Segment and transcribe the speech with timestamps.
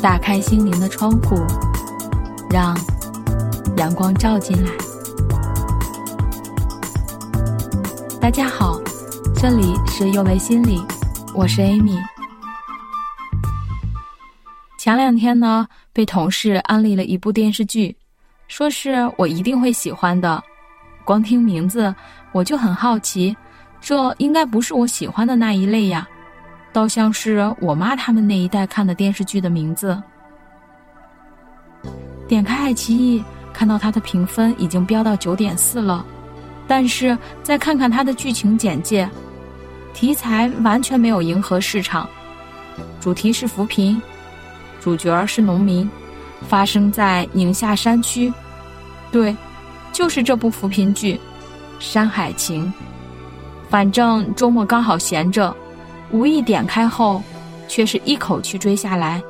[0.00, 1.36] 打开心灵的窗户，
[2.48, 2.76] 让
[3.78, 4.70] 阳光照进来。
[8.20, 8.80] 大家好，
[9.34, 10.80] 这里是幼为心理，
[11.34, 11.98] 我是 Amy。
[14.78, 17.96] 前两天呢，被同事安利了一部电视剧，
[18.46, 20.40] 说是我一定会喜欢的。
[21.04, 21.92] 光听名字
[22.30, 23.36] 我就很好奇，
[23.80, 26.08] 这应该不是我喜欢的那一类呀。
[26.72, 30.00] 倒像是我妈他们那一代看的电视剧的名字。
[32.26, 36.04] 点开爱奇艺，看到它的评分已经飙到九点四了，
[36.66, 39.08] 但是再看看它的剧情简介，
[39.94, 42.08] 题材完全没有迎合市场，
[43.00, 44.00] 主题是扶贫，
[44.78, 45.90] 主角是农民，
[46.46, 48.32] 发生在宁夏山区，
[49.10, 49.34] 对，
[49.90, 51.14] 就是这部扶贫剧
[51.80, 52.66] 《山海情》。
[53.70, 55.56] 反正周末刚好闲着。
[56.10, 57.22] 无意点开后，
[57.66, 59.22] 却是一口气追下来，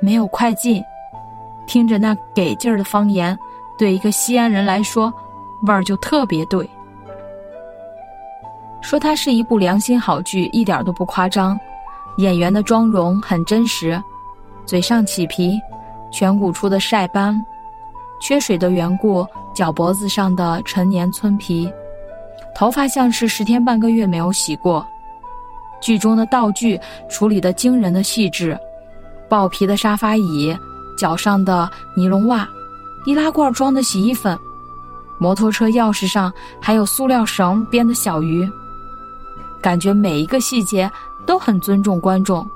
[0.00, 0.82] 没有快进。
[1.66, 3.36] 听着那给劲儿的方言，
[3.76, 5.12] 对一个西安人来说，
[5.62, 6.68] 味儿就特别对。
[8.80, 11.58] 说它是一部良心好剧，一点都不夸张。
[12.18, 14.00] 演员的妆容很真实，
[14.64, 15.60] 嘴上起皮，
[16.12, 17.44] 颧骨处的晒斑，
[18.20, 21.70] 缺水的缘故，脚脖子上的陈年村皮，
[22.54, 24.86] 头发像是十天半个月没有洗过。
[25.80, 28.58] 剧中的道具处理的惊人的细致，
[29.28, 30.56] 豹皮的沙发椅，
[30.96, 32.48] 脚上的尼龙袜，
[33.04, 34.38] 易拉罐装的洗衣粉，
[35.18, 38.48] 摩托车钥匙上还有塑料绳编的小鱼，
[39.60, 40.90] 感觉每一个细节
[41.26, 42.46] 都很尊重观众。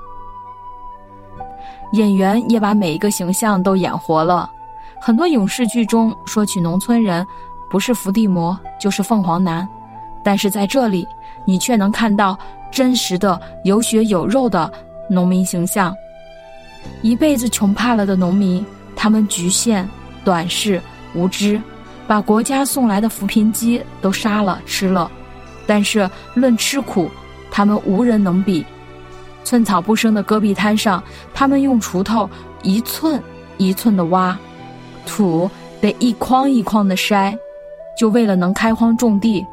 [1.93, 4.49] 演员也把每一个形象都演活了，
[5.01, 7.25] 很多影视剧中说起农村人，
[7.69, 9.67] 不是伏地魔就是凤凰男，
[10.23, 11.05] 但是在这里，
[11.45, 12.37] 你却能看到。
[12.71, 14.71] 真实的有血有肉的
[15.09, 15.93] 农民形象，
[17.01, 19.87] 一辈子穷怕了的农民，他们局限、
[20.23, 20.81] 短视、
[21.13, 21.61] 无知，
[22.07, 25.11] 把国家送来的扶贫鸡都杀了吃了，
[25.67, 27.11] 但是论吃苦，
[27.51, 28.65] 他们无人能比。
[29.43, 31.03] 寸草不生的戈壁滩上，
[31.33, 32.29] 他们用锄头
[32.63, 33.21] 一寸
[33.57, 34.37] 一寸的挖，
[35.05, 35.49] 土
[35.81, 37.37] 得一筐一筐的筛，
[37.97, 39.45] 就为了能开荒种地，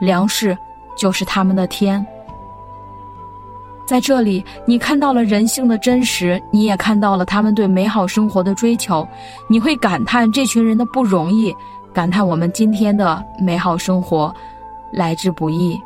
[0.00, 0.56] 粮食
[0.96, 2.04] 就是他们的天。
[3.86, 9.06] 在这里，你看到了人性的真实，你也看到了他们对美好生活的追求，
[9.48, 11.54] 你会感叹这群人的不容易，
[11.94, 14.34] 感叹我们今天的美好生活
[14.92, 15.80] 来之不易。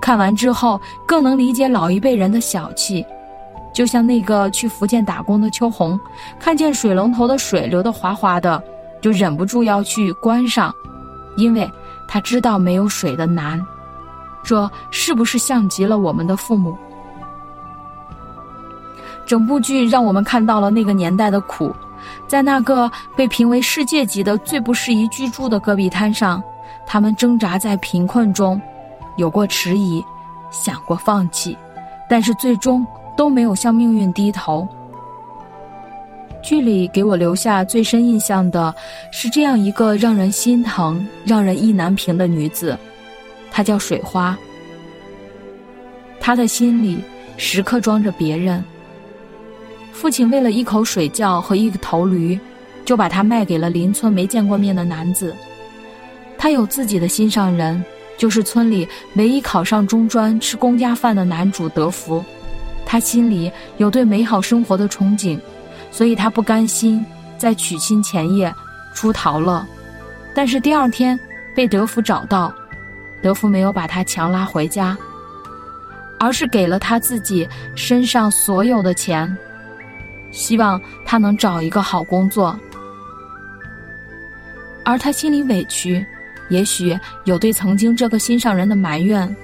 [0.00, 3.04] 看完之后，更能理解老一辈人的小气，
[3.72, 5.98] 就像那个去福建打工的秋红，
[6.38, 8.62] 看见水龙头的水流得哗哗的，
[9.00, 10.72] 就忍不住要去关上，
[11.36, 11.68] 因为
[12.06, 13.60] 他知道没有水的难。
[14.44, 16.76] 这是不是像极了我们的父母？
[19.26, 21.74] 整部剧让我们看到了那个年代的苦，
[22.26, 26.42] 在那个被评为世界级的最不适宜居住的戈壁滩上，
[26.86, 28.60] 他们挣扎在贫困中，
[29.16, 30.04] 有过迟疑，
[30.50, 31.56] 想过放弃，
[32.08, 32.86] 但是最终
[33.16, 34.66] 都没有向命运低头。
[36.42, 38.74] 剧里给我留下最深印象的
[39.10, 42.78] 是这样一个让人心疼、让人意难平的女子。
[43.50, 44.36] 她叫水花，
[46.20, 47.02] 她的心里
[47.38, 48.62] 时刻装着别人。
[49.94, 52.38] 父亲为了一口水窖和一头驴，
[52.84, 55.34] 就把她卖给了邻村没见过面的男子。
[56.36, 57.82] 他有自己的心上人，
[58.18, 62.22] 就是村里唯一考上中专、吃公家饭的男主德福。
[62.84, 65.38] 他心里有对美好生活的憧憬，
[65.90, 67.06] 所以他不甘心
[67.38, 68.52] 在娶亲前夜
[68.94, 69.66] 出逃了。
[70.34, 71.18] 但是第二天
[71.54, 72.52] 被德福找到。
[73.22, 74.94] 德福没有把他强拉回家，
[76.18, 79.34] 而是给了他自己身上所有的钱，
[80.34, 82.58] 希望他能找一个好工作。
[84.84, 86.04] 而他心里委屈，
[86.50, 89.34] 也许有对曾经这个心上人的埋怨，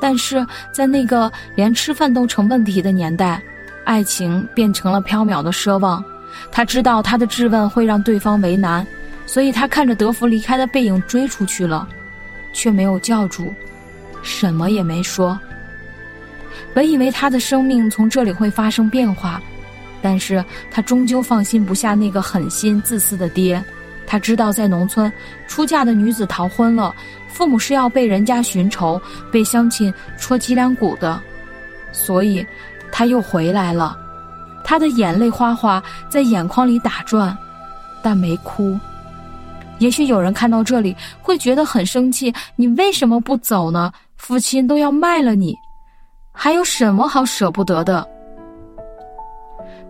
[0.00, 3.42] 但是在那个连吃饭都成问题的年代，
[3.84, 6.02] 爱情变成了缥缈的奢望。
[6.50, 8.86] 他知道他的质问会让对方为难，
[9.26, 11.86] 所以他看着德福离开的背影追出去了。
[12.50, 13.52] 却没有叫住，
[14.22, 15.38] 什么也没说。
[16.74, 19.40] 本以为他的生命从这里会发生变化，
[20.00, 23.62] 但是他终究放心不下那个狠心自私的爹。
[24.06, 25.12] 他知道，在农村
[25.46, 26.94] 出嫁的女子逃婚了，
[27.28, 29.00] 父母是要被人家寻仇，
[29.30, 31.20] 被乡亲戳脊梁骨的，
[31.92, 32.46] 所以
[32.90, 33.98] 他又回来了。
[34.64, 37.36] 他的眼泪哗哗在眼眶里打转，
[38.02, 38.78] 但没哭。
[39.78, 43.92] 也许有人看到这里会觉得很生气，你为什么不走呢？
[44.16, 45.54] 父亲都要卖了你，
[46.32, 48.06] 还有什么好舍不得的？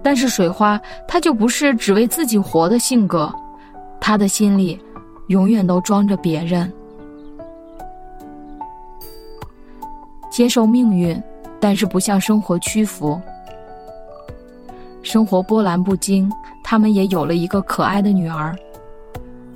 [0.02, 3.32] 但是水花，他就不是只为自己活的性格，
[4.00, 4.80] 他的心里
[5.28, 6.72] 永远都装着别人。
[10.30, 11.20] 接受命运，
[11.58, 13.20] 但是不向生活屈服。
[15.02, 16.30] 生活波澜不惊，
[16.62, 18.56] 他们也有了一个可爱的女儿，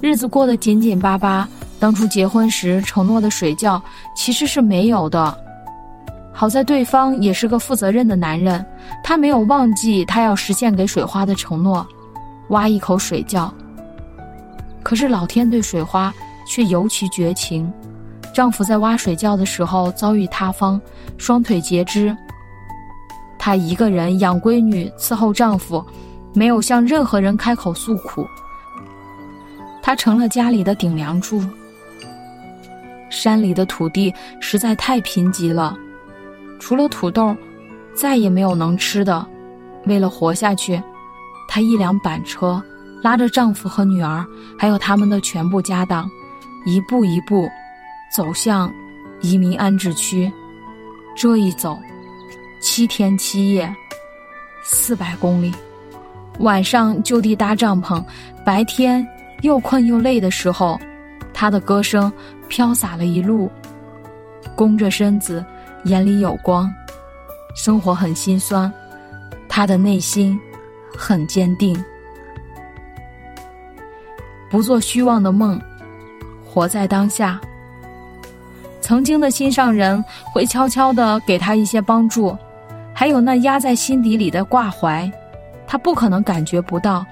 [0.01, 1.49] 日子过得紧紧巴巴。
[1.79, 3.83] 当初结婚时承诺的水窖
[4.15, 5.37] 其实是没有的。
[6.43, 8.67] 好在对方也是个负责任的男人，
[9.05, 11.87] 他没有忘记他要实现给水花的承诺，
[12.49, 13.49] 挖一口水窖。
[14.83, 16.13] 可是老天对水花
[16.45, 17.73] 却尤其绝情，
[18.35, 20.81] 丈夫在挖水窖的时候遭遇塌方，
[21.17, 22.13] 双腿截肢。
[23.39, 25.87] 她一个人养闺女，伺候丈夫，
[26.35, 28.27] 没有向任何人开口诉苦。
[29.81, 31.41] 她成了家里的顶梁柱。
[33.11, 35.79] 山里的土地实在太贫瘠了，
[36.63, 37.37] 除了土豆，
[37.93, 39.27] 再也没有能吃的。
[39.85, 40.81] 为了活下去，
[41.49, 42.63] 她一辆板车
[43.03, 44.25] 拉着丈夫和女儿，
[44.57, 46.09] 还有他们的全部家当，
[46.65, 47.49] 一步一步
[48.15, 48.73] 走向
[49.23, 50.33] 移民安置区。
[51.17, 51.77] 这一走，
[52.61, 53.75] 七天七夜，
[54.63, 55.53] 四百公里。
[56.39, 58.01] 晚上就地搭帐篷，
[58.47, 59.05] 白天
[59.41, 60.79] 又困又累的时候，
[61.35, 62.11] 她的歌声。
[62.49, 63.51] 飘洒了一路，
[64.55, 65.43] 弓着身子，
[65.85, 66.73] 眼里有光。
[67.55, 68.73] 生活很心酸，
[69.49, 70.39] 他的内心
[70.97, 71.79] 很坚定。
[74.51, 75.61] 不做虚妄的梦，
[76.45, 77.41] 活在当下。
[78.81, 80.03] 曾经的心上人
[80.33, 82.37] 会悄悄的给他一些帮助，
[82.93, 85.11] 还有那压在心底里的挂怀，
[85.67, 87.05] 他不可能感觉不到。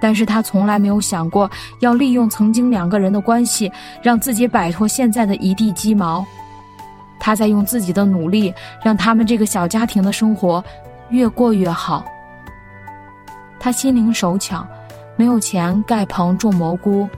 [0.00, 3.70] 但是他从来没有想过要利用曾经两个人的关系，
[4.02, 6.24] 让自己摆脱现在的一地鸡毛。
[7.26, 10.64] 他在用自己的努力，让他们这个小家庭的生活
[11.08, 12.04] 越过越好。
[13.58, 14.64] 他心灵手巧，
[15.16, 17.08] 没有钱盖棚种蘑菇，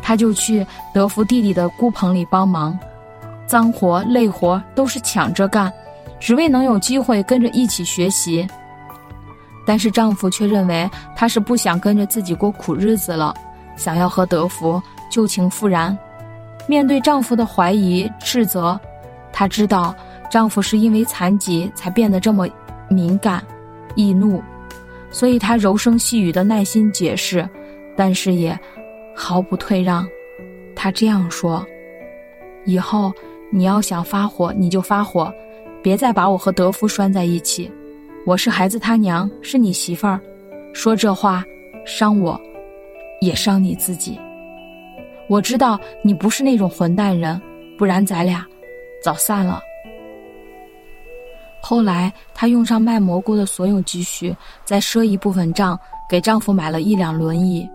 [0.00, 0.64] 他就去
[0.94, 2.78] 德福弟弟的菇棚里帮忙，
[3.44, 5.72] 脏活累活都是抢着干，
[6.20, 8.46] 只为能有机会跟着一起学习。
[9.66, 13.34] 但是丈夫却认为她是不想跟着自己过苦日子了，
[13.74, 14.80] 想要和德福
[15.10, 15.98] 旧情复燃。
[16.68, 18.80] 面对丈夫的怀疑斥责，
[19.32, 19.94] 她知道
[20.30, 22.48] 丈夫是因为残疾才变得这么
[22.88, 23.42] 敏感、
[23.94, 24.42] 易怒，
[25.10, 27.48] 所以她柔声细语的耐心解释，
[27.96, 28.58] 但是也
[29.14, 30.06] 毫不退让。
[30.74, 31.66] 她这样说
[32.64, 33.12] ：“以后
[33.50, 35.32] 你要想发火你就发火，
[35.82, 37.70] 别再把我和德夫拴在一起。”
[38.26, 40.20] 我是孩子他娘，是你媳妇儿，
[40.74, 41.42] 说这话
[41.86, 42.38] 伤我，
[43.22, 44.20] 也伤你自己。
[45.26, 47.40] 我知道你不是那种混蛋人，
[47.78, 48.46] 不然咱俩
[49.02, 49.60] 早散了。
[51.62, 57.68] 后来，她用上卖蘑菇的所有积蓄，再赊一部分账，给丈夫买了一辆轮椅，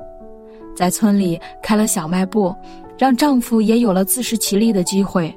[0.76, 2.54] 在村里开了小卖部，
[2.98, 5.34] 让丈夫也有了自食其力的机会。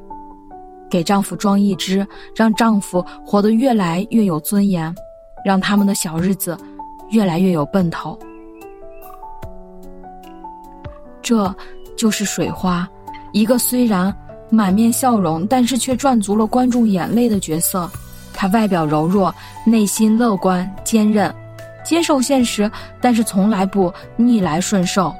[0.91, 4.95] 给丈夫装一只，让丈夫活得越来越有尊严，
[5.45, 6.57] 让他们的小日子
[7.11, 8.19] 越来越有奔头。
[11.21, 11.55] 这
[11.95, 12.89] 就是水花，
[13.33, 14.11] 一个虽然
[14.51, 17.91] 满面笑容，但是却赚足了观众眼泪的角色。
[18.33, 19.35] 他外表柔弱，
[19.67, 21.35] 内心乐观坚韧，
[21.85, 22.71] 接受现实，
[23.01, 25.15] 但是从来不逆来顺受。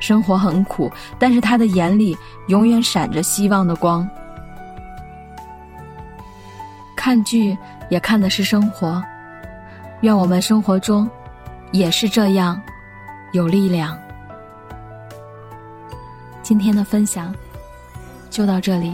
[0.00, 2.16] 生活很苦，但是他的眼里
[2.48, 4.06] 永远闪着希望的光。
[6.94, 7.56] 看剧
[7.88, 9.02] 也看的是生活，
[10.02, 11.08] 愿我们生活中
[11.72, 12.60] 也是这样
[13.32, 13.98] 有力量。
[16.42, 17.34] 今天的分享
[18.34, 18.92] 就到这里，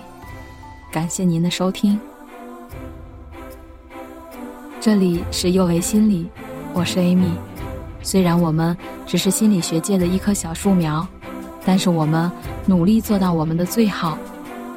[0.92, 1.99] 感谢您的收听。
[4.78, 6.28] 这里是幼为心理，
[6.75, 7.30] 我是 Amy。
[8.02, 11.09] 虽然我们只是心理学界的一棵小树苗，
[11.64, 12.30] 但是我们
[12.66, 14.18] 努力做到我们的最好，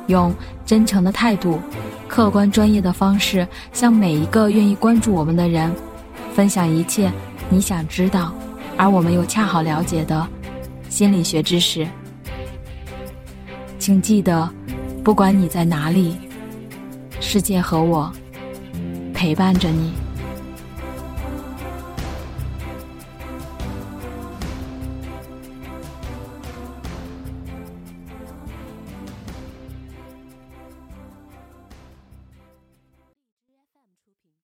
[0.08, 0.34] 用
[0.65, 1.60] 真诚的态度。
[2.08, 5.75] 客观专业的方式，向每一个愿意关注我们的人，
[6.34, 7.12] 分享一切
[7.50, 8.34] 你想知道，
[8.77, 10.25] 而我们又恰好了解的
[10.88, 11.86] 心理学知识。
[13.86, 14.50] 请记得，
[15.04, 16.16] 不管你在哪里，
[17.20, 18.10] 世界和我
[19.13, 19.92] 陪伴着你。